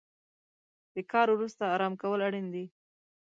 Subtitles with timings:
[0.95, 2.65] د کار وروسته ارام کول اړین دي.